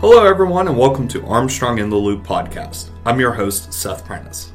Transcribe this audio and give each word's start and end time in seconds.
Hello, 0.00 0.26
everyone, 0.26 0.68
and 0.68 0.76
welcome 0.76 1.08
to 1.08 1.24
Armstrong 1.24 1.78
in 1.78 1.88
the 1.88 1.96
Loop 1.96 2.22
podcast. 2.22 2.90
I'm 3.06 3.18
your 3.18 3.32
host, 3.32 3.72
Seth 3.72 4.04
Prentice. 4.04 4.52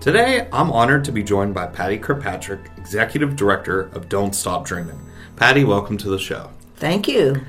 Today, 0.00 0.46
I'm 0.52 0.70
honored 0.70 1.02
to 1.06 1.12
be 1.12 1.22
joined 1.22 1.54
by 1.54 1.66
Patty 1.66 1.96
Kirkpatrick, 1.96 2.70
Executive 2.76 3.34
Director 3.34 3.88
of 3.94 4.10
Don't 4.10 4.34
Stop 4.34 4.66
Dreaming. 4.66 5.00
Patty, 5.36 5.64
welcome 5.64 5.96
to 5.96 6.10
the 6.10 6.18
show. 6.18 6.50
Thank 6.76 7.08
you. 7.08 7.40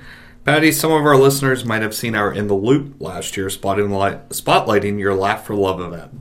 Patty, 0.46 0.72
some 0.72 0.94
of 0.94 1.06
our 1.06 1.18
listeners 1.18 1.66
might 1.66 1.82
have 1.82 1.94
seen 1.94 2.16
our 2.16 2.32
In 2.32 2.48
the 2.48 2.54
Loop 2.54 3.02
last 3.02 3.36
year 3.36 3.48
spotlighting 3.48 5.00
your 5.00 5.14
Laugh 5.14 5.46
for 5.46 5.54
Love 5.54 5.82
event. 5.82 6.12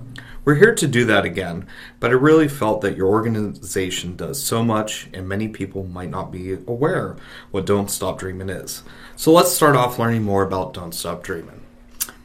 We're 0.45 0.57
here 0.57 0.75
to 0.75 0.89
do 0.89 1.05
that 1.05 1.25
again, 1.25 1.69
but 2.01 2.11
I 2.11 2.15
really 2.15 2.49
felt 2.49 2.81
that 2.81 2.97
your 2.97 3.07
organization 3.07 4.17
does 4.17 4.43
so 4.43 4.65
much 4.65 5.09
and 5.15 5.29
many 5.29 5.47
people 5.47 5.85
might 5.85 6.11
not 6.11 6.33
be 6.33 6.55
aware 6.67 7.15
what 7.53 7.65
Don't 7.65 7.89
Stop 7.89 8.19
Dreaming 8.19 8.49
is. 8.49 8.83
So 9.15 9.31
let's 9.31 9.53
start 9.53 9.77
off 9.77 10.01
learning 10.01 10.25
more 10.25 10.43
about 10.43 10.75
Don't 10.75 10.97
Stop 10.97 11.23
Dreaming. 11.23 11.61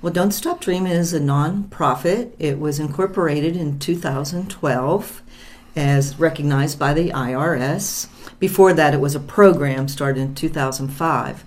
Well, 0.02 0.12
Don't 0.12 0.32
Stop 0.32 0.62
Dreaming 0.62 0.94
is 0.94 1.14
a 1.14 1.20
nonprofit. 1.20 2.32
It 2.40 2.58
was 2.58 2.80
incorporated 2.80 3.56
in 3.56 3.78
2012 3.78 5.22
as 5.76 6.20
recognized 6.20 6.80
by 6.80 6.96
the 6.96 7.12
IRS. 7.12 8.08
Before 8.40 8.74
that, 8.74 8.96
it 8.96 9.00
was 9.00 9.14
a 9.14 9.20
program 9.20 9.88
started 9.88 10.22
in 10.22 10.34
2005. 10.34 11.46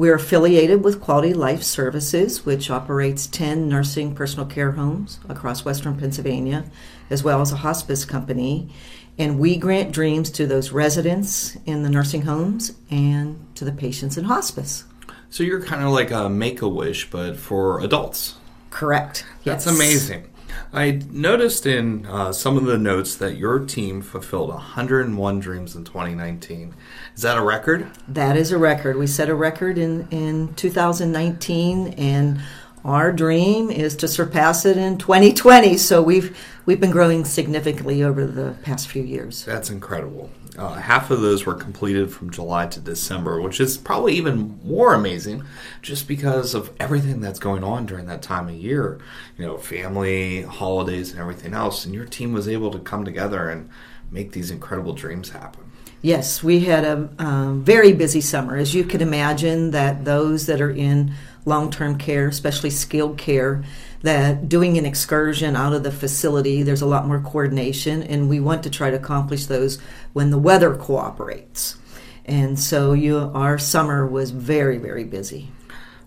We're 0.00 0.14
affiliated 0.14 0.82
with 0.82 0.98
Quality 0.98 1.34
Life 1.34 1.62
Services, 1.62 2.46
which 2.46 2.70
operates 2.70 3.26
10 3.26 3.68
nursing 3.68 4.14
personal 4.14 4.46
care 4.46 4.72
homes 4.72 5.20
across 5.28 5.62
western 5.62 5.98
Pennsylvania, 5.98 6.64
as 7.10 7.22
well 7.22 7.42
as 7.42 7.52
a 7.52 7.56
hospice 7.56 8.06
company. 8.06 8.70
And 9.18 9.38
we 9.38 9.58
grant 9.58 9.92
dreams 9.92 10.30
to 10.30 10.46
those 10.46 10.72
residents 10.72 11.58
in 11.66 11.82
the 11.82 11.90
nursing 11.90 12.22
homes 12.22 12.72
and 12.90 13.44
to 13.56 13.66
the 13.66 13.72
patients 13.72 14.16
in 14.16 14.24
hospice. 14.24 14.84
So 15.28 15.42
you're 15.42 15.60
kind 15.60 15.84
of 15.84 15.90
like 15.90 16.10
a 16.10 16.30
make 16.30 16.62
a 16.62 16.68
wish, 16.68 17.10
but 17.10 17.36
for 17.36 17.80
adults. 17.80 18.36
Correct. 18.70 19.26
That's 19.44 19.66
Yes. 19.66 19.76
amazing. 19.76 20.30
I 20.72 21.02
noticed 21.10 21.66
in 21.66 22.06
uh, 22.06 22.32
some 22.32 22.56
of 22.56 22.64
the 22.64 22.78
notes 22.78 23.16
that 23.16 23.36
your 23.36 23.58
team 23.58 24.02
fulfilled 24.02 24.50
101 24.50 25.40
dreams 25.40 25.74
in 25.74 25.84
2019. 25.84 26.74
Is 27.14 27.22
that 27.22 27.36
a 27.36 27.42
record? 27.42 27.90
That 28.06 28.36
is 28.36 28.52
a 28.52 28.58
record. 28.58 28.96
We 28.96 29.06
set 29.06 29.28
a 29.28 29.34
record 29.34 29.78
in, 29.78 30.08
in 30.10 30.54
2019, 30.54 31.94
and 31.94 32.40
our 32.84 33.12
dream 33.12 33.70
is 33.70 33.96
to 33.96 34.08
surpass 34.08 34.64
it 34.64 34.76
in 34.76 34.96
2020. 34.98 35.76
So 35.76 36.02
we've 36.02 36.38
we've 36.64 36.80
been 36.80 36.90
growing 36.90 37.24
significantly 37.24 38.02
over 38.02 38.26
the 38.26 38.56
past 38.62 38.88
few 38.88 39.02
years. 39.02 39.44
That's 39.44 39.70
incredible. 39.70 40.30
Uh, 40.58 40.74
half 40.74 41.10
of 41.10 41.20
those 41.20 41.46
were 41.46 41.54
completed 41.54 42.12
from 42.12 42.30
July 42.30 42.66
to 42.66 42.80
December, 42.80 43.40
which 43.40 43.60
is 43.60 43.78
probably 43.78 44.14
even 44.14 44.60
more 44.64 44.94
amazing 44.94 45.44
just 45.80 46.08
because 46.08 46.54
of 46.54 46.72
everything 46.80 47.20
that's 47.20 47.38
going 47.38 47.62
on 47.62 47.86
during 47.86 48.06
that 48.06 48.20
time 48.20 48.48
of 48.48 48.54
year. 48.54 48.98
You 49.38 49.46
know, 49.46 49.58
family, 49.58 50.42
holidays, 50.42 51.12
and 51.12 51.20
everything 51.20 51.54
else. 51.54 51.84
And 51.84 51.94
your 51.94 52.04
team 52.04 52.32
was 52.32 52.48
able 52.48 52.70
to 52.72 52.78
come 52.80 53.04
together 53.04 53.48
and 53.48 53.70
make 54.10 54.32
these 54.32 54.50
incredible 54.50 54.92
dreams 54.92 55.30
happen. 55.30 55.70
Yes, 56.02 56.42
we 56.42 56.60
had 56.60 56.84
a 56.84 57.52
very 57.56 57.92
busy 57.92 58.22
summer. 58.22 58.56
As 58.56 58.74
you 58.74 58.84
can 58.84 59.02
imagine, 59.02 59.70
that 59.72 60.04
those 60.04 60.46
that 60.46 60.60
are 60.60 60.70
in 60.70 61.12
long 61.44 61.70
term 61.70 61.98
care, 61.98 62.28
especially 62.28 62.70
skilled 62.70 63.18
care, 63.18 63.62
that 64.02 64.48
doing 64.48 64.78
an 64.78 64.86
excursion 64.86 65.56
out 65.56 65.72
of 65.72 65.82
the 65.82 65.92
facility, 65.92 66.62
there's 66.62 66.82
a 66.82 66.86
lot 66.86 67.06
more 67.06 67.20
coordination, 67.20 68.02
and 68.02 68.28
we 68.28 68.40
want 68.40 68.62
to 68.62 68.70
try 68.70 68.90
to 68.90 68.96
accomplish 68.96 69.46
those 69.46 69.78
when 70.12 70.30
the 70.30 70.38
weather 70.38 70.74
cooperates. 70.74 71.76
And 72.24 72.58
so, 72.58 72.92
you, 72.92 73.30
our 73.34 73.58
summer 73.58 74.06
was 74.06 74.30
very, 74.30 74.78
very 74.78 75.04
busy. 75.04 75.50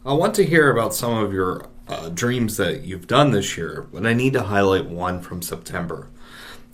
I 0.06 0.14
want 0.14 0.36
to 0.36 0.46
hear 0.46 0.72
about 0.72 0.94
some 0.94 1.14
of 1.14 1.34
your 1.34 1.70
uh, 1.88 2.10
dreams 2.10 2.58
that 2.58 2.82
you've 2.84 3.08
done 3.08 3.32
this 3.32 3.58
year, 3.58 3.88
but 3.92 4.06
I 4.06 4.14
need 4.14 4.34
to 4.34 4.44
highlight 4.44 4.90
one 4.90 5.22
from 5.22 5.42
September. 5.42 6.10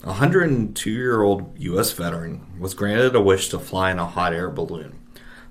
A 0.02 0.08
102 0.08 0.90
year 0.90 1.22
old 1.22 1.58
U.S. 1.58 1.92
veteran 1.92 2.58
was 2.58 2.72
granted 2.72 3.14
a 3.14 3.20
wish 3.20 3.50
to 3.50 3.58
fly 3.58 3.90
in 3.90 3.98
a 3.98 4.06
hot 4.06 4.32
air 4.32 4.48
balloon. 4.48 4.98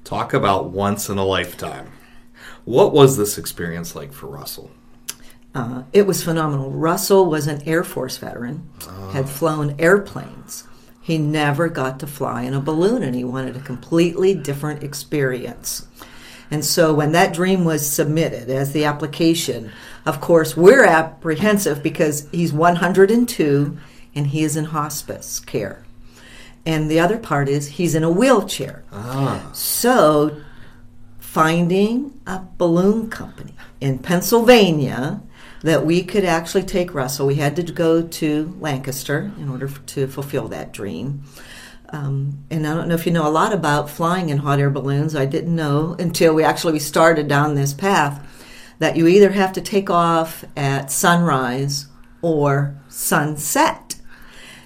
Talk 0.04 0.34
about 0.34 0.72
once 0.72 1.08
in 1.08 1.20
a 1.20 1.26
lifetime. 1.26 1.92
What 2.66 2.92
was 2.92 3.16
this 3.16 3.38
experience 3.38 3.96
like 3.96 4.12
for 4.12 4.28
Russell? 4.28 4.72
Uh, 5.56 5.84
it 5.94 6.06
was 6.06 6.24
phenomenal. 6.24 6.72
Russell 6.72 7.26
was 7.26 7.48
an 7.48 7.62
Air 7.68 7.84
Force 7.84 8.18
veteran, 8.18 8.70
had 9.14 9.28
flown 9.28 9.76
airplanes. 9.80 10.66
He 11.02 11.18
never 11.18 11.70
got 11.70 12.00
to 12.02 12.08
fly 12.08 12.44
in 12.44 12.54
a 12.54 12.60
balloon, 12.62 13.02
and 13.02 13.16
he 13.16 13.24
wanted 13.24 13.56
a 13.56 13.62
completely 13.62 14.36
different 14.36 14.84
experience. 14.84 15.88
And 16.52 16.64
so, 16.64 16.94
when 16.94 17.12
that 17.14 17.34
dream 17.34 17.66
was 17.66 17.88
submitted 17.88 18.50
as 18.50 18.74
the 18.74 18.86
application, 18.86 19.72
of 20.06 20.22
course, 20.22 20.56
we're 20.56 20.86
apprehensive 20.86 21.82
because 21.84 22.28
he's 22.32 22.54
102 22.54 23.78
and 24.16 24.28
he 24.28 24.44
is 24.44 24.56
in 24.56 24.66
hospice 24.66 25.40
care. 25.40 25.84
And 26.66 26.90
the 26.90 27.00
other 27.00 27.18
part 27.18 27.48
is 27.50 27.68
he's 27.68 27.96
in 27.96 28.04
a 28.04 28.10
wheelchair. 28.12 28.84
Ah, 28.92 29.50
So, 29.54 30.42
finding 31.20 32.20
a 32.26 32.42
balloon 32.58 33.10
company 33.10 33.54
in 33.80 34.00
Pennsylvania 34.00 35.22
that 35.64 35.86
we 35.86 36.04
could 36.04 36.24
actually 36.24 36.64
take 36.64 36.94
Russell, 36.94 37.28
we 37.28 37.36
had 37.36 37.56
to 37.58 37.64
go 37.64 38.02
to 38.02 38.56
Lancaster 38.60 39.32
in 39.38 39.50
order 39.50 39.68
to 39.68 40.08
fulfill 40.08 40.48
that 40.48 40.72
dream. 40.72 41.24
Um, 41.92 42.46
and 42.50 42.68
I 42.68 42.76
don't 42.76 42.88
know 42.88 42.96
if 42.96 43.06
you 43.06 43.12
know 43.12 43.28
a 43.28 43.30
lot 43.30 43.52
about 43.52 43.90
flying 43.90 44.30
in 44.30 44.38
hot 44.40 44.60
air 44.60 44.70
balloons. 44.70 45.16
I 45.16 45.26
didn't 45.26 45.56
know 45.56 45.96
until 45.98 46.34
we 46.34 46.44
actually 46.44 46.74
we 46.74 46.80
started 46.80 47.28
down 47.28 47.56
this 47.56 47.74
path 47.74 48.26
that 48.78 48.96
you 48.96 49.08
either 49.08 49.32
have 49.32 49.54
to 49.54 49.62
take 49.62 49.90
off 49.90 50.46
at 50.56 50.92
sunrise 50.92 51.88
or 52.22 52.80
sunset. 52.88 53.96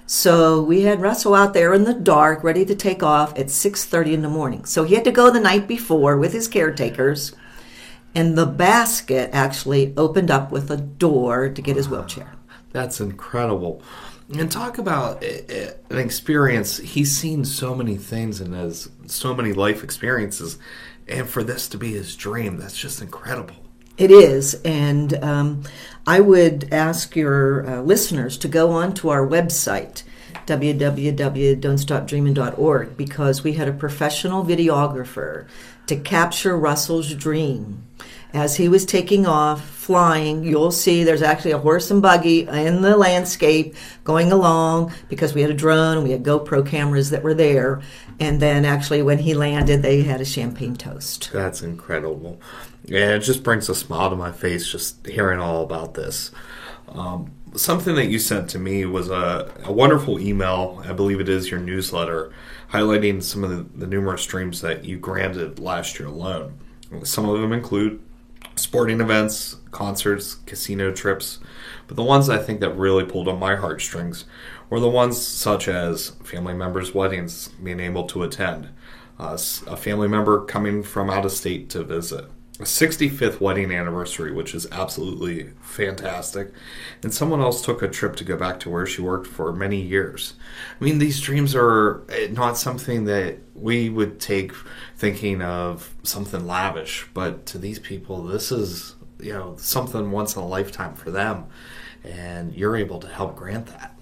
So 0.06 0.62
we 0.62 0.82
had 0.82 1.02
Russell 1.02 1.34
out 1.34 1.54
there 1.54 1.74
in 1.74 1.86
the 1.86 1.94
dark, 1.94 2.44
ready 2.44 2.66
to 2.66 2.76
take 2.76 3.02
off 3.02 3.38
at 3.40 3.50
6:30 3.50 4.14
in 4.14 4.22
the 4.22 4.30
morning. 4.30 4.66
So 4.66 4.84
he 4.84 4.96
had 4.96 5.06
to 5.06 5.12
go 5.12 5.32
the 5.32 5.40
night 5.40 5.68
before 5.68 6.18
with 6.18 6.34
his 6.34 6.48
caretakers, 6.48 7.34
and 8.16 8.38
the 8.38 8.46
basket 8.46 9.30
actually 9.34 9.94
opened 9.98 10.32
up 10.32 10.52
with 10.52 10.70
a 10.70 10.78
door 10.78 11.50
to 11.50 11.62
get 11.62 11.76
his 11.76 11.90
wheelchair. 11.90 12.34
that's 12.72 13.00
incredible. 13.00 13.82
And 14.36 14.52
talk 14.52 14.78
about 14.78 15.24
uh, 15.24 15.54
uh, 15.54 15.72
an 15.90 16.00
experience. 16.00 16.78
He's 16.78 17.16
seen 17.16 17.46
so 17.46 17.76
many 17.76 17.98
things 17.98 18.40
and 18.40 18.54
has 18.54 18.90
so 19.06 19.36
many 19.36 19.54
life 19.54 19.84
experiences. 19.84 20.58
And 21.08 21.30
for 21.30 21.44
this 21.44 21.68
to 21.70 21.78
be 21.78 21.92
his 21.92 22.16
dream, 22.16 22.58
that's 22.58 22.78
just 22.78 23.02
incredible. 23.02 23.56
It 23.96 24.10
is, 24.10 24.60
and 24.66 25.24
um, 25.24 25.62
I 26.08 26.20
would 26.20 26.74
ask 26.74 27.16
your 27.16 27.68
uh, 27.68 27.82
listeners 27.82 28.40
to 28.40 28.48
go 28.48 28.72
on 28.72 28.96
to 28.96 29.10
our 29.10 29.28
website, 29.28 30.02
www.don'tstopdreaming.org, 30.48 32.98
because 32.98 33.44
we 33.44 33.54
had 33.54 33.68
a 33.68 33.74
professional 33.74 34.44
videographer 34.44 35.48
to 35.88 35.96
capture 35.96 36.58
Russell's 36.58 37.14
dream. 37.14 37.84
As 38.34 38.56
he 38.56 38.68
was 38.68 38.86
taking 38.86 39.28
off, 39.28 39.64
flying, 39.84 40.44
you'll 40.44 40.72
see 40.72 41.04
there's 41.04 41.22
actually 41.22 41.52
a 41.52 41.58
horse 41.58 41.92
and 41.92 42.02
buggy 42.02 42.48
in 42.48 42.82
the 42.82 42.98
landscape 42.98 43.76
going 44.04 44.32
along 44.32 44.94
because 45.10 45.36
we 45.36 45.42
had 45.42 45.52
a 45.52 45.54
drone 45.54 46.04
we 46.04 46.12
had 46.12 46.24
GoPro 46.24 46.66
cameras 46.66 47.10
that 47.10 47.22
were 47.22 47.34
there. 47.34 47.82
And 48.20 48.40
then 48.40 48.66
actually, 48.66 49.02
when 49.02 49.20
he 49.20 49.34
landed, 49.34 49.82
they 49.82 50.02
had 50.02 50.22
a 50.22 50.26
champagne 50.26 50.76
toast. 50.76 51.32
That's 51.34 51.62
incredible. 51.62 52.40
And 52.88 52.96
it 52.96 53.20
just 53.20 53.44
brings 53.44 53.70
a 53.70 53.76
smile 53.76 54.10
to 54.10 54.16
my 54.16 54.32
face 54.32 54.72
just 54.72 55.06
hearing 55.06 55.40
all 55.40 55.64
about 55.64 55.94
this. 55.94 56.32
Um, 56.90 57.32
something 57.56 57.96
that 57.96 58.08
you 58.08 58.20
sent 58.20 58.50
to 58.52 58.60
me 58.60 58.86
was 58.86 59.10
a, 59.10 59.52
a 59.64 59.72
wonderful 59.72 60.20
email. 60.20 60.82
I 60.86 60.94
believe 60.94 61.20
it 61.20 61.30
is 61.30 61.52
your 61.52 61.60
newsletter, 61.60 62.34
highlighting 62.72 63.22
some 63.22 63.44
of 63.44 63.50
the, 63.50 63.80
the 63.80 63.88
numerous 63.88 64.26
dreams 64.26 64.62
that 64.62 64.86
you 64.86 64.98
granted 64.98 65.60
last 65.60 66.00
year 66.00 66.08
alone. 66.08 66.60
Some 67.04 67.28
of 67.28 67.40
them 67.40 67.54
include 67.54 68.02
sporting 68.56 69.02
events, 69.02 69.58
concerts, 69.72 70.36
casino 70.36 70.92
trips, 70.92 71.40
but 71.88 71.96
the 71.96 72.04
ones 72.04 72.30
I 72.30 72.38
think 72.38 72.60
that 72.60 72.78
really 72.78 73.04
pulled 73.04 73.28
on 73.28 73.40
my 73.40 73.56
heartstrings 73.56 74.26
were 74.70 74.80
the 74.80 74.90
ones 74.90 75.20
such 75.20 75.68
as 75.68 76.10
family 76.24 76.54
members' 76.54 76.94
weddings, 76.94 77.50
being 77.62 77.80
able 77.80 78.06
to 78.06 78.24
attend, 78.24 78.70
uh, 79.20 79.38
a 79.68 79.78
family 79.78 80.08
member 80.08 80.46
coming 80.46 80.84
from 80.84 81.10
out 81.10 81.26
of 81.26 81.32
state 81.32 81.70
to 81.72 81.84
visit, 81.84 82.30
65th 82.64 83.40
wedding 83.40 83.72
anniversary, 83.72 84.32
which 84.32 84.54
is 84.54 84.68
absolutely 84.72 85.52
fantastic. 85.62 86.52
And 87.02 87.14
someone 87.14 87.42
else 87.42 87.62
took 87.62 87.82
a 87.82 87.88
trip 87.88 88.16
to 88.18 88.24
go 88.24 88.38
back 88.38 88.60
to 88.62 88.70
where 88.70 88.86
she 88.86 89.02
worked 89.02 89.28
for 89.28 89.52
many 89.54 89.82
years. 89.82 90.34
I 90.80 90.84
mean, 90.84 91.00
these 91.00 91.20
dreams 91.22 91.56
are 91.56 92.04
eh, 92.10 92.28
not 92.32 92.58
something 92.58 93.06
that 93.06 93.40
we 93.56 93.90
would 93.90 94.20
take 94.20 94.54
thinking 94.98 95.42
of 95.42 95.94
something 96.04 96.46
lavish, 96.46 97.08
but 97.14 97.46
to 97.48 97.58
these 97.58 97.80
people, 97.80 98.24
this 98.24 98.52
is, 98.52 98.96
you 99.20 99.34
know, 99.34 99.56
something 99.58 100.12
once 100.12 100.36
in 100.36 100.42
a 100.42 100.48
lifetime 100.48 100.96
for 100.96 101.12
them. 101.12 101.46
And 102.04 102.54
you're 102.54 102.76
able 102.76 103.00
to 103.00 103.08
help 103.08 103.36
grant 103.36 103.68
that. 103.68 103.96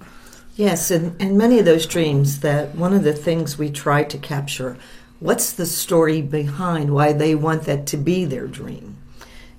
Yes, 0.55 0.91
and, 0.91 1.19
and 1.21 1.37
many 1.37 1.59
of 1.59 1.65
those 1.65 1.85
dreams 1.85 2.41
that 2.41 2.75
one 2.75 2.93
of 2.93 3.03
the 3.03 3.13
things 3.13 3.57
we 3.57 3.69
try 3.69 4.03
to 4.03 4.17
capture 4.17 4.77
what's 5.21 5.53
the 5.53 5.65
story 5.65 6.21
behind 6.21 6.93
why 6.93 7.13
they 7.13 7.33
want 7.33 7.63
that 7.63 7.87
to 7.87 7.97
be 7.97 8.25
their 8.25 8.47
dream? 8.47 8.97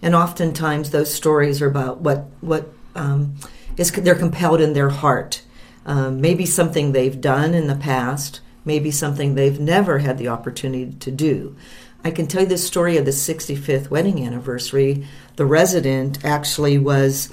And 0.03 0.15
oftentimes 0.15 0.91
those 0.91 1.15
stories 1.15 1.63
are 1.63 1.69
about 1.69 2.03
what 2.03 2.27
what 2.43 2.69
um, 2.95 3.37
is 3.79 3.91
they're 3.91 4.15
compelled 4.15 4.61
in 4.61 4.75
their 4.75 4.91
heart. 4.91 5.43
Um, 5.87 6.21
maybe 6.21 6.45
something 6.45 6.93
they've 6.93 7.21
done 7.21 7.55
in 7.55 7.67
the 7.67 7.75
past 7.75 8.41
maybe 8.65 8.91
something 8.91 9.35
they've 9.35 9.61
never 9.61 9.99
had 9.99 10.19
the 10.19 10.29
opportunity 10.29 10.93
to 10.93 11.11
do. 11.11 11.57
I 12.05 12.11
can 12.11 12.27
tell 12.27 12.43
you 12.43 12.49
the 12.49 12.59
story 12.59 12.97
of 12.97 13.05
the 13.05 13.13
65th 13.13 13.91
wedding 13.91 14.25
anniversary. 14.27 15.07
The 15.37 15.47
resident 15.47 16.25
actually 16.25 16.79
was 16.79 17.29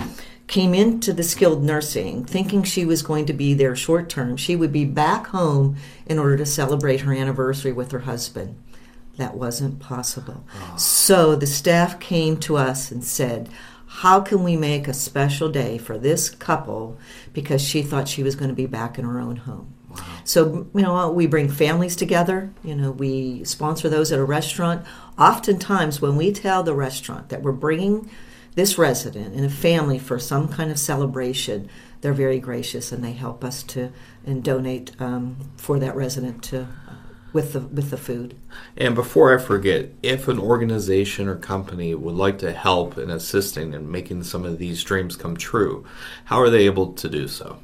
came 0.50 0.74
into 0.74 1.14
the 1.14 1.24
skilled 1.24 1.64
nursing 1.64 2.26
thinking 2.26 2.64
she 2.64 2.84
was 2.84 3.04
going 3.04 3.28
to 3.28 3.34
be 3.34 3.54
there 3.54 3.76
short 3.76 4.10
term. 4.10 4.36
She 4.36 4.56
would 4.56 4.74
be 4.74 4.84
back 4.84 5.28
home 5.28 5.78
in 6.08 6.18
order 6.18 6.36
to 6.38 6.46
celebrate 6.46 7.02
her 7.02 7.14
anniversary 7.14 7.72
with 7.72 7.92
her 7.92 8.00
husband. 8.00 8.62
That 9.18 9.36
wasn't 9.36 9.80
possible. 9.80 10.44
Oh. 10.56 10.78
So 10.78 11.36
the 11.36 11.46
staff 11.46 12.00
came 12.00 12.38
to 12.38 12.58
us 12.58 12.92
and 12.92 13.04
said, 13.04 13.48
How 13.86 14.22
can 14.22 14.44
we 14.44 14.58
make 14.58 14.88
a 14.88 14.94
special 14.94 15.50
day 15.50 15.78
for 15.78 16.00
this 16.00 16.32
couple 16.32 16.98
because 17.32 17.62
she 17.62 17.84
thought 17.84 18.08
she 18.08 18.24
was 18.24 18.36
going 18.36 18.50
to 18.50 18.56
be 18.56 18.66
back 18.66 18.98
in 18.98 19.06
her 19.06 19.20
own 19.20 19.36
home? 19.36 19.76
Wow. 19.90 19.98
So, 20.24 20.68
you 20.74 20.82
know, 20.82 21.12
we 21.12 21.28
bring 21.28 21.50
families 21.50 21.96
together. 21.96 22.52
You 22.64 22.76
know, 22.76 22.92
we 22.92 23.44
sponsor 23.44 23.88
those 23.88 24.12
at 24.12 24.20
a 24.20 24.26
restaurant. 24.26 24.84
Oftentimes, 25.18 26.02
when 26.02 26.16
we 26.16 26.32
tell 26.32 26.64
the 26.64 26.74
restaurant 26.74 27.30
that 27.30 27.44
we're 27.44 27.52
bringing 27.52 28.10
this 28.60 28.78
resident 28.78 29.34
and 29.34 29.46
a 29.46 29.50
family 29.50 29.98
for 29.98 30.20
some 30.20 30.50
kind 30.50 30.70
of 30.70 30.78
celebration, 30.78 31.70
they're 32.02 32.12
very 32.12 32.40
gracious 32.40 32.92
and 32.92 33.02
they 33.02 33.14
help 33.14 33.42
us 33.42 33.64
to 33.64 33.90
and 34.26 34.44
donate 34.44 34.92
um, 35.00 35.38
for 35.56 35.80
that 35.80 35.96
resident 35.96 36.44
to 36.44 36.64
uh, 36.64 36.96
with 37.32 37.54
the 37.54 37.62
with 37.62 37.90
the 37.90 37.96
food. 37.96 38.36
And 38.76 38.96
before 38.96 39.34
I 39.34 39.42
forget, 39.42 39.92
if 40.04 40.28
an 40.28 40.40
organization 40.40 41.30
or 41.30 41.38
company 41.38 41.96
would 41.96 42.16
like 42.16 42.38
to 42.40 42.52
help 42.52 42.98
in 42.98 43.10
assisting 43.10 43.74
and 43.74 43.90
making 43.90 44.24
some 44.24 44.44
of 44.44 44.58
these 44.58 44.84
dreams 44.84 45.16
come 45.16 45.38
true, 45.38 45.86
how 46.26 46.42
are 46.42 46.50
they 46.50 46.66
able 46.66 46.92
to 46.92 47.08
do 47.08 47.30
so? 47.30 47.60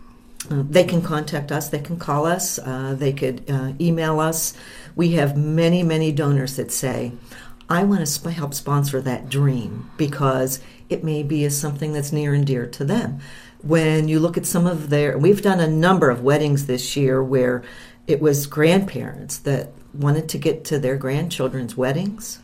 Uh, 0.49 0.63
they 0.69 0.85
can 0.85 1.01
contact 1.01 1.51
us. 1.51 1.67
They 1.67 1.79
can 1.79 1.99
call 1.99 2.25
us. 2.25 2.57
Uh, 2.57 2.95
they 2.97 3.11
could 3.11 3.49
uh, 3.49 3.73
email 3.81 4.21
us. 4.21 4.53
We 4.95 5.11
have 5.13 5.35
many, 5.35 5.83
many 5.83 6.13
donors 6.13 6.55
that 6.55 6.71
say, 6.71 7.11
"I 7.69 7.83
want 7.83 8.01
to 8.01 8.05
sp- 8.05 8.35
help 8.35 8.53
sponsor 8.53 9.01
that 9.01 9.29
dream 9.29 9.89
because 9.97 10.59
it 10.89 11.03
may 11.03 11.23
be 11.23 11.45
as 11.45 11.57
something 11.57 11.93
that's 11.93 12.11
near 12.11 12.33
and 12.33 12.45
dear 12.45 12.65
to 12.67 12.85
them. 12.85 13.19
When 13.61 14.07
you 14.07 14.19
look 14.19 14.37
at 14.37 14.45
some 14.45 14.67
of 14.67 14.89
their, 14.89 15.17
we've 15.17 15.41
done 15.41 15.59
a 15.59 15.67
number 15.67 16.09
of 16.09 16.21
weddings 16.21 16.67
this 16.67 16.95
year 16.95 17.23
where 17.23 17.63
it 18.05 18.21
was 18.21 18.45
grandparents 18.45 19.39
that 19.39 19.71
wanted 19.93 20.29
to 20.29 20.37
get 20.37 20.63
to 20.65 20.77
their 20.77 20.97
grandchildren's 20.97 21.75
weddings, 21.75 22.39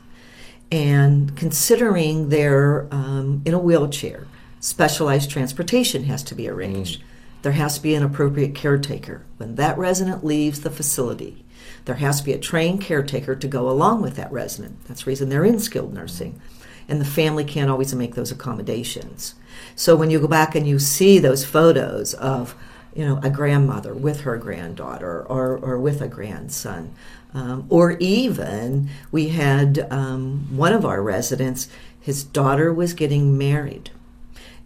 and 0.71 1.35
considering 1.37 2.29
they're 2.29 2.87
um, 2.91 3.41
in 3.45 3.53
a 3.53 3.59
wheelchair, 3.59 4.25
specialized 4.59 5.29
transportation 5.29 6.05
has 6.05 6.23
to 6.23 6.33
be 6.33 6.47
arranged. 6.47 7.01
Mm. 7.01 7.03
There 7.43 7.51
has 7.51 7.75
to 7.75 7.81
be 7.81 7.93
an 7.93 8.03
appropriate 8.03 8.55
caretaker. 8.55 9.23
When 9.37 9.55
that 9.55 9.77
resident 9.77 10.23
leaves 10.23 10.61
the 10.61 10.69
facility, 10.69 11.43
there 11.85 11.95
has 11.95 12.19
to 12.19 12.25
be 12.25 12.33
a 12.33 12.39
trained 12.39 12.81
caretaker 12.81 13.35
to 13.35 13.47
go 13.47 13.69
along 13.69 14.01
with 14.01 14.15
that 14.15 14.31
resident. 14.31 14.85
That's 14.87 15.03
the 15.03 15.09
reason 15.09 15.29
they're 15.29 15.45
in 15.45 15.59
skilled 15.59 15.93
nursing 15.93 16.39
and 16.91 16.99
the 16.99 17.05
family 17.05 17.45
can't 17.45 17.71
always 17.71 17.95
make 17.95 18.15
those 18.15 18.31
accommodations. 18.31 19.35
So 19.75 19.95
when 19.95 20.09
you 20.09 20.19
go 20.19 20.27
back 20.27 20.55
and 20.55 20.67
you 20.67 20.77
see 20.77 21.19
those 21.19 21.45
photos 21.45 22.13
of, 22.15 22.53
you 22.93 23.05
know, 23.05 23.19
a 23.23 23.29
grandmother 23.29 23.93
with 23.93 24.21
her 24.21 24.37
granddaughter 24.37 25.23
or, 25.23 25.57
or 25.57 25.79
with 25.79 26.01
a 26.01 26.09
grandson, 26.09 26.93
um, 27.33 27.65
or 27.69 27.93
even 27.99 28.89
we 29.09 29.29
had 29.29 29.87
um, 29.89 30.47
one 30.55 30.73
of 30.73 30.85
our 30.85 31.01
residents, 31.01 31.69
his 31.99 32.25
daughter 32.25 32.73
was 32.73 32.93
getting 32.93 33.37
married, 33.37 33.91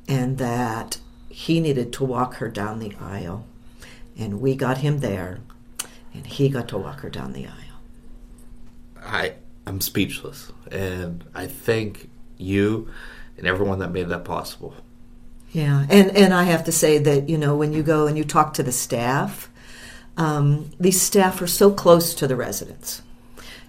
and 0.07 0.39
that 0.39 0.97
he 1.29 1.59
needed 1.59 1.93
to 1.93 2.03
walk 2.03 2.35
her 2.35 2.49
down 2.49 2.79
the 2.79 2.95
aisle. 2.99 3.45
And 4.17 4.41
we 4.41 4.55
got 4.55 4.79
him 4.79 5.01
there, 5.01 5.41
and 6.15 6.27
he 6.27 6.49
got 6.49 6.67
to 6.69 6.77
walk 6.77 7.01
her 7.01 7.09
down 7.09 7.33
the 7.33 7.45
aisle. 7.45 7.53
I 9.03 9.33
I'm 9.67 9.81
speechless, 9.81 10.51
and 10.71 11.23
I 11.33 11.47
thank 11.47 12.09
you 12.37 12.89
and 13.37 13.47
everyone 13.47 13.79
that 13.79 13.91
made 13.91 14.09
that 14.09 14.23
possible. 14.25 14.75
Yeah, 15.51 15.85
and 15.89 16.15
and 16.15 16.33
I 16.33 16.43
have 16.43 16.65
to 16.65 16.71
say 16.71 16.97
that 16.97 17.29
you 17.29 17.37
know 17.37 17.55
when 17.55 17.73
you 17.73 17.83
go 17.83 18.07
and 18.07 18.17
you 18.17 18.23
talk 18.23 18.53
to 18.55 18.63
the 18.63 18.71
staff, 18.71 19.49
um, 20.17 20.71
these 20.79 21.01
staff 21.01 21.41
are 21.41 21.47
so 21.47 21.71
close 21.71 22.13
to 22.15 22.27
the 22.27 22.35
residents. 22.35 23.01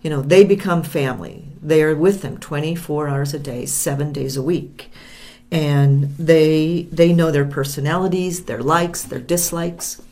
You 0.02 0.10
know, 0.10 0.22
they 0.22 0.44
become 0.44 0.82
family. 0.82 1.44
They 1.60 1.82
are 1.82 1.94
with 1.94 2.22
them 2.22 2.38
24 2.38 3.08
hours 3.08 3.34
a 3.34 3.38
day, 3.38 3.66
seven 3.66 4.12
days 4.12 4.37
a 4.37 4.42
week, 4.42 4.90
and 5.50 6.10
they 6.16 6.88
they 6.92 7.12
know 7.12 7.31
their 7.31 7.44
personalities, 7.44 8.44
their 8.44 8.62
likes, 8.62 9.02
their 9.02 9.20
dislikes. 9.20 10.02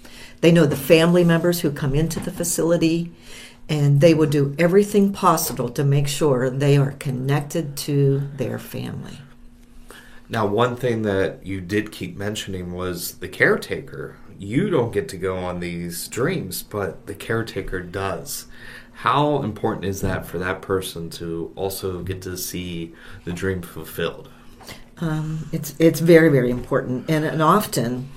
They 0.41 0.53
know 0.53 0.67
the 0.67 0.77
family 0.77 1.25
members 1.25 1.61
who 1.61 1.71
come 1.71 1.95
into 1.95 2.21
the 2.21 2.31
facility 2.31 3.13
and 3.69 4.01
they 4.01 4.15
will 4.15 4.29
do 4.29 4.55
everything 4.59 5.13
possible 5.13 5.69
to 5.71 5.85
make 5.85 6.07
sure 6.09 6.51
they 6.51 6.77
are 6.77 6.93
connected 6.93 7.77
to 7.79 8.21
their 8.37 8.59
family. 8.59 9.19
Now, 10.29 10.47
one 10.47 10.77
thing 10.77 11.03
that 11.03 11.45
you 11.45 11.61
did 11.61 11.93
keep 11.93 12.17
mentioning 12.17 12.73
was 12.73 13.19
the 13.19 13.29
caretaker. 13.29 14.17
You 14.39 14.71
don't 14.71 14.93
get 14.93 15.09
to 15.11 15.17
go 15.17 15.37
on 15.37 15.61
these 15.61 16.09
dreams, 16.09 16.63
but 16.63 17.07
the 17.07 17.15
caretaker 17.15 17.81
does. 17.81 18.47
How 18.99 19.43
important 19.43 19.85
is 19.85 20.01
that 20.01 20.27
for 20.27 20.39
that 20.39 20.63
person 20.63 21.11
to 21.11 21.53
also 21.57 22.03
get 22.03 22.23
to 22.23 22.37
see 22.37 22.95
the 23.25 23.33
dream 23.33 23.63
fulfilled? 23.63 24.29
Um, 24.99 25.49
it's 25.53 25.75
it's 25.81 25.99
very 25.99 26.29
very 26.29 26.51
important, 26.51 27.11
and, 27.11 27.25
and 27.25 27.43
often 27.43 28.09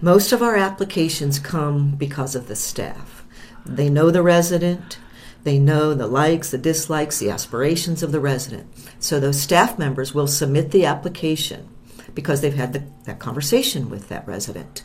most 0.00 0.32
of 0.32 0.42
our 0.42 0.56
applications 0.56 1.38
come 1.38 1.90
because 1.96 2.34
of 2.34 2.48
the 2.48 2.56
staff 2.56 3.20
they 3.64 3.88
know 3.88 4.10
the 4.10 4.22
resident. 4.22 4.98
They 5.42 5.58
know 5.58 5.94
the 5.94 6.06
likes, 6.06 6.50
the 6.50 6.58
dislikes, 6.58 7.18
the 7.18 7.30
aspirations 7.30 8.02
of 8.02 8.12
the 8.12 8.20
resident. 8.20 8.68
So 8.98 9.18
those 9.18 9.40
staff 9.40 9.78
members 9.78 10.14
will 10.14 10.26
submit 10.26 10.70
the 10.70 10.84
application 10.84 11.68
because 12.14 12.40
they've 12.40 12.54
had 12.54 12.72
the, 12.72 12.84
that 13.04 13.18
conversation 13.18 13.88
with 13.88 14.08
that 14.08 14.26
resident. 14.26 14.82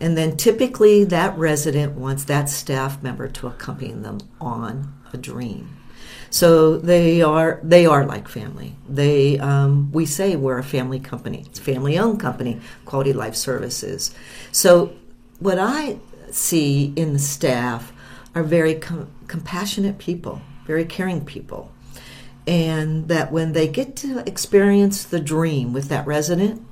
And 0.00 0.16
then 0.16 0.36
typically 0.36 1.04
that 1.04 1.36
resident 1.38 1.92
wants 1.92 2.24
that 2.24 2.48
staff 2.48 3.02
member 3.02 3.28
to 3.28 3.46
accompany 3.46 3.92
them 3.92 4.18
on 4.40 4.92
a 5.12 5.16
dream. 5.16 5.76
So 6.34 6.78
they 6.78 7.22
are 7.22 7.60
they 7.62 7.86
are 7.86 8.04
like 8.04 8.26
family. 8.26 8.74
They 8.88 9.38
um, 9.38 9.92
we 9.92 10.04
say 10.04 10.34
we're 10.34 10.58
a 10.58 10.64
family 10.64 10.98
company. 10.98 11.44
It's 11.46 11.60
a 11.60 11.62
family 11.62 11.96
owned 11.96 12.18
company, 12.18 12.60
Quality 12.86 13.12
Life 13.12 13.36
Services. 13.36 14.12
So 14.50 14.96
what 15.38 15.60
I 15.60 15.98
see 16.32 16.92
in 16.96 17.12
the 17.12 17.20
staff 17.20 17.92
are 18.34 18.42
very 18.42 18.74
com- 18.74 19.12
compassionate 19.28 19.98
people, 19.98 20.42
very 20.66 20.84
caring 20.84 21.24
people. 21.24 21.70
And 22.48 23.06
that 23.06 23.30
when 23.30 23.52
they 23.52 23.68
get 23.68 23.94
to 23.98 24.28
experience 24.28 25.04
the 25.04 25.20
dream 25.20 25.72
with 25.72 25.88
that 25.90 26.04
resident, 26.04 26.66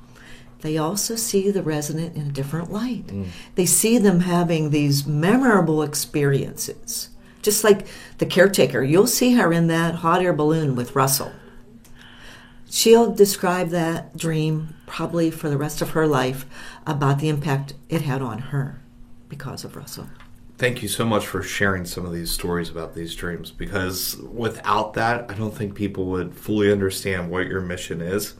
they 0.59 0.77
also 0.77 1.15
see 1.15 1.51
the 1.51 1.63
resident 1.63 2.17
in 2.17 2.27
a 2.27 2.33
different 2.33 2.69
light. 2.69 3.07
Mm. 3.07 3.27
They 3.55 3.65
see 3.65 3.97
them 3.97 4.19
having 4.19 4.71
these 4.71 5.07
memorable 5.07 5.81
experiences. 5.81 7.07
Just 7.43 7.63
like 7.63 7.85
the 8.17 8.25
caretaker, 8.25 8.81
you'll 8.81 9.05
see 9.05 9.33
her 9.33 9.53
in 9.53 9.67
that 9.67 9.95
hot 9.95 10.23
air 10.23 10.33
balloon 10.33 10.75
with 10.75 10.95
Russell. 10.95 11.31
She'll 12.69 13.13
describe 13.13 13.69
that 13.69 14.17
dream 14.17 14.73
probably 14.87 15.29
for 15.29 15.49
the 15.49 15.57
rest 15.57 15.83
of 15.83 15.91
her 15.91 16.07
life 16.07 16.47
about 16.87 17.19
the 17.19 17.29
impact 17.29 17.75
it 17.87 18.01
had 18.01 18.23
on 18.23 18.39
her 18.39 18.81
because 19.29 19.63
of 19.63 19.75
Russell 19.75 20.07
thank 20.63 20.81
you 20.81 20.87
so 20.87 21.03
much 21.03 21.25
for 21.25 21.41
sharing 21.41 21.83
some 21.83 22.05
of 22.05 22.13
these 22.13 22.31
stories 22.31 22.69
about 22.69 22.95
these 22.95 23.15
dreams 23.15 23.51
because 23.51 24.15
without 24.15 24.93
that, 24.93 25.29
I 25.29 25.33
don't 25.33 25.53
think 25.53 25.75
people 25.75 26.05
would 26.05 26.35
fully 26.35 26.71
understand 26.71 27.29
what 27.29 27.47
your 27.47 27.59
mission 27.59 28.01
is. 28.01 28.35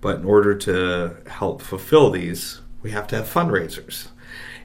But 0.00 0.20
in 0.20 0.24
order 0.24 0.54
to 0.54 1.16
help 1.26 1.62
fulfill 1.62 2.10
these, 2.10 2.60
we 2.82 2.92
have 2.92 3.08
to 3.08 3.16
have 3.16 3.26
fundraisers. 3.26 4.08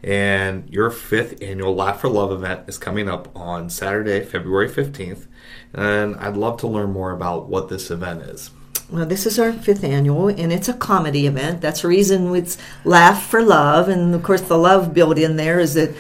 And 0.04 0.70
your 0.70 0.90
fifth 0.90 1.42
annual 1.42 1.76
Laugh 1.76 2.02
for 2.02 2.10
Love 2.10 2.32
event 2.32 2.68
is 2.68 2.78
coming 2.78 3.10
up 3.10 3.36
on 3.36 3.70
Saturday, 3.70 4.24
February 4.24 4.70
15th. 4.70 5.28
And 5.74 6.16
I'd 6.16 6.38
love 6.38 6.58
to 6.62 6.68
learn 6.68 6.92
more 6.92 7.12
about 7.12 7.50
what 7.50 7.70
this 7.70 7.92
event 7.92 8.22
is. 8.22 8.52
Well, 8.90 9.06
this 9.06 9.28
is 9.28 9.38
our 9.38 9.54
fifth 9.54 9.84
annual, 9.84 10.30
and 10.30 10.52
it's 10.52 10.68
a 10.68 10.74
comedy 10.74 11.28
event. 11.28 11.62
That's 11.62 11.84
the 11.84 11.90
reason 11.90 12.34
it's 12.34 12.58
Laugh 12.84 13.28
for 13.28 13.42
Love. 13.44 13.88
And 13.88 14.16
of 14.16 14.24
course, 14.24 14.42
the 14.42 14.58
love 14.58 14.94
built 14.94 15.20
in 15.20 15.36
there 15.36 15.60
is 15.60 15.76
that 15.76 15.96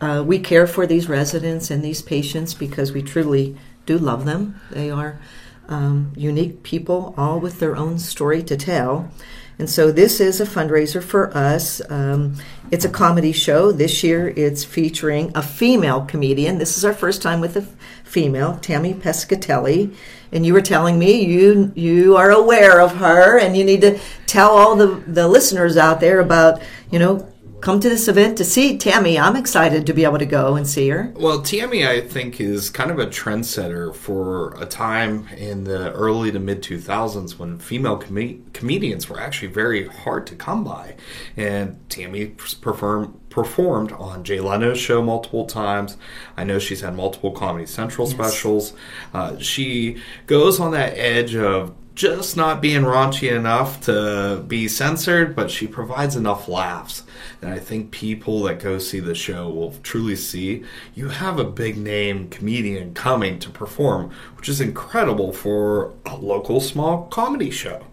uh, 0.00 0.22
we 0.26 0.40
care 0.40 0.66
for 0.66 0.86
these 0.86 1.08
residents 1.08 1.70
and 1.70 1.84
these 1.84 2.02
patients 2.02 2.52
because 2.52 2.92
we 2.92 3.02
truly 3.02 3.56
do 3.86 3.98
love 3.98 4.24
them. 4.24 4.60
They 4.70 4.90
are 4.90 5.20
um, 5.68 6.12
unique 6.16 6.62
people, 6.62 7.14
all 7.16 7.38
with 7.38 7.60
their 7.60 7.76
own 7.76 7.98
story 7.98 8.42
to 8.42 8.56
tell. 8.56 9.10
And 9.58 9.70
so 9.70 9.92
this 9.92 10.20
is 10.20 10.40
a 10.40 10.46
fundraiser 10.46 11.02
for 11.02 11.34
us. 11.36 11.80
Um, 11.90 12.36
it's 12.70 12.84
a 12.84 12.88
comedy 12.88 13.32
show. 13.32 13.70
This 13.70 14.02
year 14.02 14.28
it's 14.30 14.64
featuring 14.64 15.30
a 15.34 15.42
female 15.42 16.04
comedian. 16.04 16.58
This 16.58 16.76
is 16.76 16.84
our 16.84 16.94
first 16.94 17.22
time 17.22 17.40
with 17.40 17.56
a 17.56 17.62
female, 18.02 18.58
Tammy 18.58 18.94
Pescatelli. 18.94 19.94
And 20.32 20.44
you 20.44 20.52
were 20.52 20.60
telling 20.60 20.98
me 20.98 21.24
you 21.24 21.72
you 21.76 22.16
are 22.16 22.30
aware 22.30 22.80
of 22.80 22.96
her 22.96 23.38
and 23.38 23.56
you 23.56 23.62
need 23.64 23.82
to 23.82 24.00
tell 24.26 24.50
all 24.50 24.74
the, 24.74 25.02
the 25.06 25.28
listeners 25.28 25.76
out 25.76 26.00
there 26.00 26.18
about, 26.18 26.60
you 26.90 26.98
know, 26.98 27.28
come 27.64 27.80
to 27.80 27.88
this 27.88 28.08
event 28.08 28.36
to 28.36 28.44
see 28.44 28.76
Tammy. 28.76 29.18
I'm 29.18 29.36
excited 29.36 29.86
to 29.86 29.94
be 29.94 30.04
able 30.04 30.18
to 30.18 30.26
go 30.26 30.54
and 30.54 30.66
see 30.66 30.90
her. 30.90 31.10
Well, 31.16 31.40
Tammy, 31.40 31.86
I 31.86 32.02
think, 32.02 32.38
is 32.38 32.68
kind 32.68 32.90
of 32.90 32.98
a 32.98 33.06
trendsetter 33.06 33.94
for 33.94 34.54
a 34.60 34.66
time 34.66 35.26
in 35.34 35.64
the 35.64 35.90
early 35.94 36.30
to 36.32 36.38
mid 36.38 36.62
2000s 36.62 37.38
when 37.38 37.58
female 37.58 37.96
com- 37.96 38.44
comedians 38.52 39.08
were 39.08 39.18
actually 39.18 39.48
very 39.48 39.88
hard 39.88 40.26
to 40.26 40.34
come 40.36 40.62
by. 40.62 40.96
And 41.38 41.80
Tammy 41.88 42.26
perform- 42.60 43.18
performed 43.30 43.92
on 43.92 44.24
Jay 44.24 44.40
Leno's 44.40 44.78
show 44.78 45.00
multiple 45.00 45.46
times. 45.46 45.96
I 46.36 46.44
know 46.44 46.58
she's 46.58 46.82
had 46.82 46.94
multiple 46.94 47.30
Comedy 47.30 47.64
Central 47.64 48.06
yes. 48.06 48.14
specials. 48.14 48.74
Uh, 49.14 49.38
she 49.38 50.02
goes 50.26 50.60
on 50.60 50.72
that 50.72 50.98
edge 50.98 51.34
of 51.34 51.74
just 51.94 52.36
not 52.36 52.60
being 52.60 52.82
raunchy 52.82 53.34
enough 53.34 53.80
to 53.82 54.42
be 54.48 54.66
censored, 54.66 55.36
but 55.36 55.50
she 55.50 55.66
provides 55.66 56.16
enough 56.16 56.48
laughs. 56.48 57.04
And 57.40 57.52
I 57.52 57.58
think 57.58 57.90
people 57.90 58.42
that 58.44 58.58
go 58.58 58.78
see 58.78 59.00
the 59.00 59.14
show 59.14 59.48
will 59.48 59.74
truly 59.82 60.16
see 60.16 60.64
you 60.94 61.08
have 61.08 61.38
a 61.38 61.44
big 61.44 61.76
name 61.76 62.28
comedian 62.30 62.94
coming 62.94 63.38
to 63.38 63.50
perform, 63.50 64.10
which 64.36 64.48
is 64.48 64.60
incredible 64.60 65.32
for 65.32 65.92
a 66.04 66.16
local 66.16 66.60
small 66.60 67.04
comedy 67.06 67.50
show. 67.50 67.84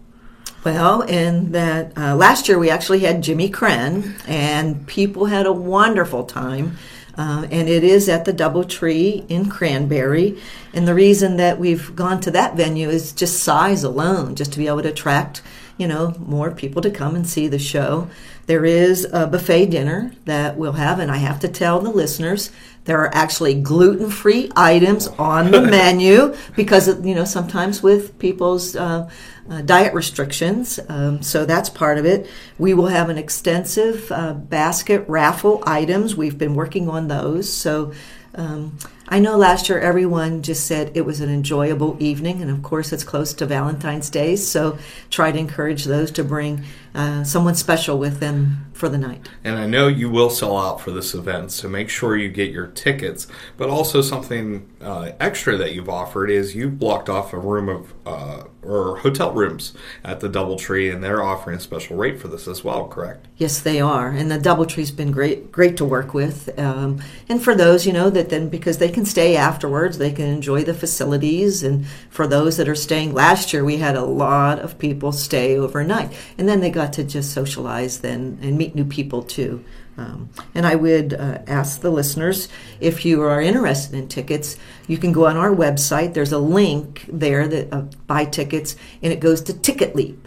Well, 0.64 1.02
in 1.02 1.52
that 1.52 1.96
uh, 1.96 2.14
last 2.14 2.48
year 2.48 2.58
we 2.58 2.70
actually 2.70 3.00
had 3.00 3.22
Jimmy 3.22 3.50
Krenn, 3.50 4.14
and 4.28 4.86
people 4.86 5.26
had 5.26 5.44
a 5.44 5.52
wonderful 5.52 6.24
time. 6.24 6.76
Uh, 7.16 7.46
and 7.50 7.68
it 7.68 7.84
is 7.84 8.08
at 8.08 8.24
the 8.24 8.32
Doubletree 8.32 9.28
in 9.28 9.48
Cranberry. 9.50 10.40
And 10.72 10.88
the 10.88 10.94
reason 10.94 11.36
that 11.36 11.58
we've 11.58 11.94
gone 11.94 12.20
to 12.22 12.30
that 12.30 12.56
venue 12.56 12.88
is 12.88 13.12
just 13.12 13.42
size 13.42 13.84
alone, 13.84 14.34
just 14.34 14.52
to 14.52 14.58
be 14.58 14.66
able 14.66 14.82
to 14.82 14.88
attract, 14.88 15.42
you 15.76 15.86
know, 15.86 16.14
more 16.18 16.50
people 16.50 16.80
to 16.82 16.90
come 16.90 17.14
and 17.14 17.26
see 17.26 17.48
the 17.48 17.58
show. 17.58 18.08
There 18.46 18.64
is 18.64 19.06
a 19.12 19.26
buffet 19.26 19.66
dinner 19.66 20.12
that 20.24 20.56
we'll 20.56 20.72
have, 20.72 20.98
and 20.98 21.10
I 21.10 21.18
have 21.18 21.40
to 21.40 21.48
tell 21.48 21.80
the 21.80 21.90
listeners 21.90 22.50
there 22.84 22.98
are 22.98 23.14
actually 23.14 23.54
gluten 23.54 24.10
free 24.10 24.50
items 24.56 25.06
on 25.06 25.52
the 25.52 25.60
menu 25.70 26.34
because, 26.56 26.88
you 27.04 27.14
know, 27.14 27.24
sometimes 27.24 27.82
with 27.82 28.18
people's 28.18 28.74
uh, 28.74 29.08
uh, 29.48 29.62
diet 29.62 29.94
restrictions. 29.94 30.80
Um, 30.88 31.22
so 31.22 31.44
that's 31.44 31.70
part 31.70 31.98
of 31.98 32.04
it. 32.04 32.28
We 32.58 32.74
will 32.74 32.86
have 32.86 33.08
an 33.08 33.18
extensive 33.18 34.10
uh, 34.10 34.34
basket 34.34 35.04
raffle 35.06 35.62
items. 35.64 36.16
We've 36.16 36.38
been 36.38 36.54
working 36.54 36.88
on 36.88 37.06
those. 37.06 37.52
So 37.52 37.92
um, 38.34 38.78
I 39.08 39.18
know 39.18 39.36
last 39.36 39.68
year 39.68 39.78
everyone 39.78 40.42
just 40.42 40.66
said 40.66 40.92
it 40.94 41.02
was 41.02 41.20
an 41.20 41.28
enjoyable 41.28 41.96
evening, 42.00 42.40
and 42.40 42.50
of 42.50 42.62
course 42.62 42.92
it's 42.92 43.04
close 43.04 43.34
to 43.34 43.46
Valentine's 43.46 44.08
Day, 44.08 44.36
so 44.36 44.78
try 45.10 45.30
to 45.30 45.38
encourage 45.38 45.84
those 45.84 46.10
to 46.12 46.24
bring 46.24 46.64
uh, 46.94 47.24
someone 47.24 47.54
special 47.54 47.98
with 47.98 48.20
them 48.20 48.66
for 48.72 48.88
the 48.88 48.98
night. 48.98 49.28
And 49.44 49.56
I 49.58 49.66
know 49.66 49.86
you 49.88 50.10
will 50.10 50.30
sell 50.30 50.56
out 50.56 50.80
for 50.80 50.90
this 50.90 51.14
event, 51.14 51.52
so 51.52 51.68
make 51.68 51.88
sure 51.88 52.16
you 52.16 52.28
get 52.28 52.50
your 52.50 52.66
tickets. 52.66 53.26
But 53.56 53.68
also 53.68 54.00
something 54.00 54.68
uh, 54.80 55.12
extra 55.20 55.56
that 55.56 55.72
you've 55.72 55.88
offered 55.88 56.30
is 56.30 56.56
you've 56.56 56.78
blocked 56.78 57.08
off 57.08 57.32
a 57.32 57.38
room 57.38 57.68
of 57.68 57.94
uh, 58.04 58.44
or 58.62 58.98
hotel 58.98 59.32
rooms 59.32 59.74
at 60.04 60.20
the 60.20 60.28
DoubleTree, 60.28 60.92
and 60.92 61.02
they're 61.02 61.22
offering 61.22 61.56
a 61.56 61.60
special 61.60 61.96
rate 61.96 62.20
for 62.20 62.28
this 62.28 62.48
as 62.48 62.64
well. 62.64 62.88
Correct? 62.88 63.26
Yes, 63.36 63.60
they 63.60 63.80
are, 63.80 64.08
and 64.08 64.30
the 64.30 64.38
DoubleTree's 64.38 64.90
been 64.90 65.12
great, 65.12 65.52
great 65.52 65.76
to 65.76 65.84
work 65.84 66.14
with. 66.14 66.58
Um, 66.58 67.00
and 67.28 67.42
for 67.42 67.54
those, 67.54 67.86
you 67.86 67.92
know, 67.92 68.10
that 68.10 68.30
then 68.30 68.48
because 68.48 68.78
they 68.78 68.88
can 68.88 69.04
stay 69.04 69.36
afterwards, 69.36 69.98
they 69.98 70.12
can 70.12 70.26
enjoy 70.26 70.64
the 70.64 70.74
facilities, 70.74 71.62
and 71.62 71.86
for 72.10 72.26
those 72.26 72.56
that 72.56 72.68
are 72.68 72.74
staying, 72.74 73.14
last 73.14 73.52
year 73.52 73.64
we 73.64 73.76
had 73.76 73.94
a 73.94 74.04
lot 74.04 74.58
of 74.58 74.78
people 74.78 75.12
stay 75.12 75.56
overnight, 75.56 76.12
and 76.36 76.48
then 76.48 76.60
they 76.60 76.70
got 76.70 76.81
got 76.82 76.92
to 76.94 77.04
just 77.04 77.32
socialize 77.32 78.00
then 78.00 78.38
and 78.42 78.58
meet 78.58 78.74
new 78.74 78.84
people 78.84 79.22
too. 79.22 79.64
Um, 79.96 80.30
and 80.54 80.66
I 80.66 80.74
would 80.74 81.14
uh, 81.14 81.38
ask 81.46 81.80
the 81.80 81.90
listeners 81.90 82.48
if 82.80 83.04
you 83.04 83.22
are 83.22 83.40
interested 83.40 83.94
in 83.94 84.08
tickets, 84.08 84.56
you 84.88 84.98
can 84.98 85.12
go 85.12 85.26
on 85.26 85.36
our 85.36 85.50
website. 85.54 86.14
There's 86.14 86.32
a 86.32 86.38
link 86.38 87.04
there 87.08 87.46
that 87.46 87.72
uh, 87.72 87.82
buy 88.06 88.24
tickets, 88.24 88.74
and 89.02 89.12
it 89.12 89.20
goes 89.20 89.42
to 89.42 89.52
Ticket 89.52 89.94
Leap, 89.94 90.26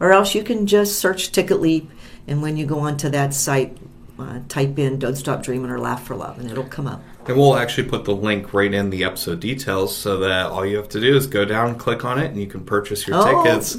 or 0.00 0.12
else 0.12 0.34
you 0.34 0.42
can 0.42 0.66
just 0.66 0.98
search 0.98 1.32
Ticket 1.32 1.60
Leap, 1.60 1.90
and 2.26 2.42
when 2.42 2.56
you 2.56 2.66
go 2.66 2.80
onto 2.80 3.08
that 3.10 3.32
site, 3.32 3.78
uh, 4.18 4.40
type 4.48 4.78
in 4.78 4.98
"Don't 4.98 5.16
Stop 5.16 5.42
Dreaming" 5.42 5.70
or 5.70 5.78
"Laugh 5.78 6.04
for 6.04 6.16
Love," 6.16 6.38
and 6.38 6.50
it'll 6.50 6.64
come 6.64 6.88
up. 6.88 7.02
And 7.26 7.36
we'll 7.36 7.56
actually 7.56 7.88
put 7.88 8.04
the 8.04 8.14
link 8.14 8.52
right 8.52 8.72
in 8.72 8.90
the 8.90 9.04
episode 9.04 9.40
details 9.40 9.96
so 9.96 10.18
that 10.18 10.46
all 10.46 10.64
you 10.64 10.76
have 10.76 10.88
to 10.90 11.00
do 11.00 11.16
is 11.16 11.26
go 11.26 11.44
down, 11.44 11.76
click 11.76 12.04
on 12.04 12.18
it, 12.18 12.26
and 12.26 12.38
you 12.38 12.46
can 12.46 12.64
purchase 12.64 13.06
your 13.06 13.16
oh, 13.18 13.44
tickets. 13.44 13.76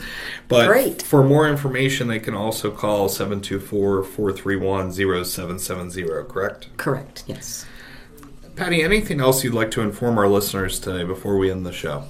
But 0.47 0.67
great. 0.67 1.01
for 1.01 1.23
more 1.23 1.47
information, 1.47 2.07
they 2.07 2.19
can 2.19 2.33
also 2.33 2.71
call 2.71 3.09
724 3.09 4.03
431 4.03 4.91
0770, 4.91 6.03
correct? 6.27 6.75
Correct, 6.77 7.23
yes. 7.27 7.65
Patty, 8.55 8.81
anything 8.81 9.19
else 9.19 9.43
you'd 9.43 9.53
like 9.53 9.71
to 9.71 9.81
inform 9.81 10.17
our 10.17 10.27
listeners 10.27 10.79
today 10.79 11.03
before 11.03 11.37
we 11.37 11.51
end 11.51 11.65
the 11.65 11.73
show? 11.73 12.05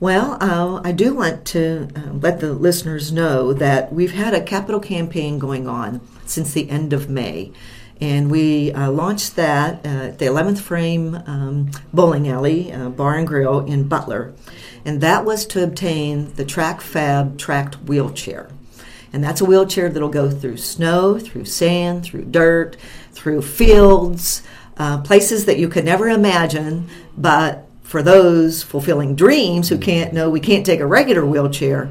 Well, 0.00 0.36
uh, 0.40 0.80
I 0.82 0.90
do 0.90 1.14
want 1.14 1.44
to 1.48 1.88
uh, 1.94 2.12
let 2.14 2.40
the 2.40 2.54
listeners 2.54 3.12
know 3.12 3.52
that 3.52 3.92
we've 3.92 4.14
had 4.14 4.34
a 4.34 4.42
capital 4.42 4.80
campaign 4.80 5.38
going 5.38 5.68
on 5.68 6.00
since 6.26 6.52
the 6.52 6.68
end 6.70 6.92
of 6.92 7.08
May. 7.08 7.52
And 8.02 8.32
we 8.32 8.72
uh, 8.72 8.90
launched 8.90 9.36
that 9.36 9.86
at 9.86 10.18
the 10.18 10.24
11th 10.24 10.58
Frame 10.58 11.22
um, 11.24 11.70
Bowling 11.92 12.28
Alley 12.28 12.72
uh, 12.72 12.88
Bar 12.88 13.18
and 13.18 13.28
Grill 13.28 13.60
in 13.64 13.86
Butler. 13.86 14.34
And 14.84 15.00
that 15.02 15.24
was 15.24 15.46
to 15.46 15.62
obtain 15.62 16.34
the 16.34 16.44
Track 16.44 16.80
Fab 16.80 17.38
tracked 17.38 17.76
wheelchair. 17.84 18.50
And 19.12 19.22
that's 19.22 19.40
a 19.40 19.44
wheelchair 19.44 19.88
that'll 19.88 20.08
go 20.08 20.28
through 20.28 20.56
snow, 20.56 21.16
through 21.20 21.44
sand, 21.44 22.02
through 22.02 22.24
dirt, 22.24 22.76
through 23.12 23.42
fields, 23.42 24.42
uh, 24.78 25.00
places 25.02 25.44
that 25.44 25.60
you 25.60 25.68
could 25.68 25.84
never 25.84 26.08
imagine. 26.08 26.88
But 27.16 27.68
for 27.84 28.02
those 28.02 28.64
fulfilling 28.64 29.14
dreams 29.14 29.68
who 29.68 29.78
can't 29.78 30.12
know, 30.12 30.28
we 30.28 30.40
can't 30.40 30.66
take 30.66 30.80
a 30.80 30.86
regular 30.88 31.24
wheelchair. 31.24 31.88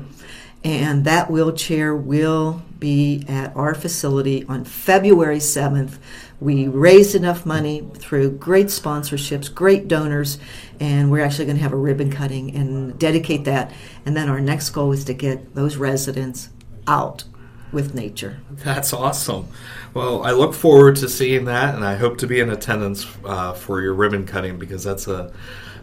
And 0.62 1.06
that 1.06 1.32
wheelchair 1.32 1.96
will 1.96 2.63
be 2.82 3.24
at 3.30 3.56
our 3.56 3.74
facility 3.74 4.44
on 4.50 4.66
February 4.66 5.38
7th. 5.38 6.00
We 6.42 6.68
raised 6.68 7.16
enough 7.16 7.46
money 7.46 7.88
through 7.94 8.32
great 8.32 8.66
sponsorships, 8.68 9.54
great 9.54 9.88
donors, 9.88 10.40
and 10.82 11.10
we're 11.10 11.24
actually 11.24 11.46
going 11.46 11.58
to 11.58 11.64
have 11.64 11.72
a 11.72 11.78
ribbon 11.78 12.12
cutting 12.12 12.54
and 12.54 13.00
dedicate 13.00 13.46
that. 13.46 13.72
And 14.06 14.18
then 14.18 14.28
our 14.28 14.42
next 14.42 14.72
goal 14.72 14.92
is 14.92 15.06
to 15.06 15.14
get 15.14 15.56
those 15.56 15.78
residents 15.78 16.50
out 16.88 17.24
with 17.72 17.94
nature. 17.94 18.40
That's 18.51 18.94
awesome. 18.94 19.48
Well, 19.94 20.24
I 20.24 20.32
look 20.32 20.54
forward 20.54 20.96
to 20.98 21.10
seeing 21.10 21.46
that, 21.46 21.75
and 21.75 21.84
I 21.84 21.96
hope 21.96 22.18
to 22.20 22.28
be 22.28 22.40
in 22.40 22.50
attendance 22.50 23.06
uh, 23.25 23.54
for 23.54 23.82
your 23.82 23.94
ribbon 23.94 24.25
cutting 24.25 24.58
because 24.58 24.84
that's 24.84 25.08
a 25.08 25.34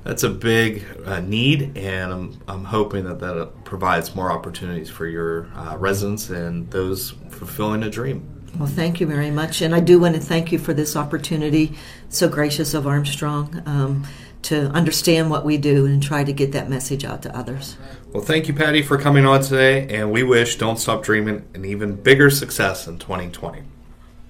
that's 0.05 0.23
a 0.23 0.31
big 0.31 0.85
uh, 1.05 1.21
need, 1.21 1.77
and 1.77 2.13
I'm, 2.13 2.41
I'm 2.49 2.65
hoping 2.65 3.05
that 3.05 3.19
that 3.21 3.65
provides 3.65 4.15
more 4.15 4.31
opportunities 4.31 4.89
for 4.89 5.07
your 5.07 5.49
uh, 5.55 5.77
residents 5.77 6.31
and 6.31 6.71
those 6.71 7.11
fulfilling 7.31 7.83
a 7.83 7.91
dream. 7.91 8.27
Well, 8.59 8.69
thank 8.69 9.01
you 9.01 9.07
very 9.07 9.31
much, 9.31 9.61
and 9.61 9.75
I 9.75 9.81
do 9.81 10.01
want 10.01 10.15
to 10.15 10.21
thank 10.21 10.51
you 10.53 10.59
for 10.59 10.73
this 10.73 10.97
opportunity. 10.97 11.75
So 12.09 12.29
gracious 12.29 12.75
of 12.75 12.87
Armstrong 12.87 13.63
um, 13.67 14.07
to 14.43 14.69
understand 14.69 15.31
what 15.31 15.45
we 15.45 15.59
do 15.59 15.85
and 15.85 16.03
try 16.03 16.25
to 16.25 16.33
get 16.33 16.53
that 16.53 16.71
message 16.71 17.05
out 17.05 17.23
to 17.23 17.37
others. 17.37 17.77
Well, 18.19 18.27
thank 18.27 18.49
you, 18.49 18.55
Patty, 18.55 18.83
for 18.83 18.99
coming 18.99 19.25
on 19.25 19.43
today, 19.43 19.87
and 19.97 20.11
we 20.11 20.25
wish 20.25 20.57
Don't 20.57 20.77
Stop 20.77 21.05
Dreaming 21.05 21.49
an 21.55 21.65
even 21.65 21.95
bigger 21.95 22.31
success 22.31 22.89
in 22.89 22.99
2020. 22.99 23.63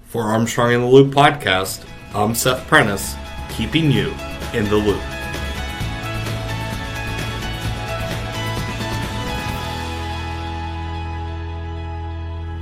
For 0.05 0.25
Armstrong 0.25 0.73
in 0.73 0.81
the 0.81 0.85
Loop 0.87 1.11
podcast, 1.11 1.83
I'm 2.13 2.35
Seth 2.35 2.67
Prentice, 2.67 3.15
keeping 3.49 3.91
you 3.91 4.13
in 4.53 4.65
the 4.65 4.75
loop. 4.75 5.01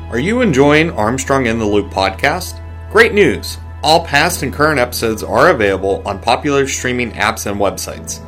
Are 0.10 0.20
you 0.20 0.40
enjoying 0.40 0.92
Armstrong 0.92 1.48
in 1.48 1.60
the 1.60 1.66
Loop 1.66 1.92
podcast? 1.92 2.62
Great 2.90 3.14
news! 3.14 3.58
All 3.84 4.06
past 4.06 4.44
and 4.44 4.54
current 4.54 4.80
episodes 4.80 5.24
are 5.24 5.50
available 5.50 6.02
on 6.06 6.22
popular 6.22 6.70
streaming 6.70 7.12
apps 7.12 7.52
and 7.52 7.60
websites. 7.60 8.24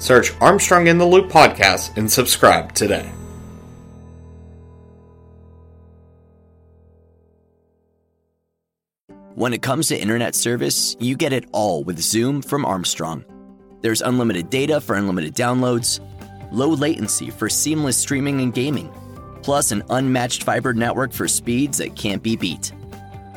Search 0.00 0.32
Armstrong 0.40 0.88
in 0.88 0.98
the 0.98 1.06
Loop 1.06 1.30
podcast 1.30 1.96
and 1.98 2.10
subscribe 2.10 2.72
today. 2.72 3.12
When 9.34 9.52
it 9.52 9.60
comes 9.62 9.86
to 9.88 10.00
internet 10.00 10.34
service, 10.34 10.96
you 10.98 11.16
get 11.16 11.34
it 11.34 11.44
all 11.52 11.84
with 11.84 12.00
Zoom 12.00 12.42
from 12.42 12.64
Armstrong. 12.64 13.24
There's 13.82 14.00
unlimited 14.00 14.48
data 14.50 14.80
for 14.80 14.96
unlimited 14.96 15.34
downloads, 15.34 16.00
low 16.50 16.70
latency 16.70 17.28
for 17.30 17.48
seamless 17.48 17.96
streaming 17.98 18.40
and 18.40 18.52
gaming, 18.54 18.90
plus 19.42 19.70
an 19.70 19.82
unmatched 19.90 20.44
fiber 20.44 20.72
network 20.72 21.12
for 21.12 21.28
speeds 21.28 21.76
that 21.78 21.94
can't 21.94 22.22
be 22.22 22.36
beat. 22.36 22.72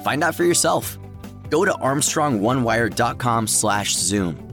Find 0.04 0.24
out 0.24 0.36
for 0.36 0.46
yourself. 0.46 0.98
Go 1.50 1.66
to 1.66 1.74
armstrongonewire.com/zoom 1.74 4.53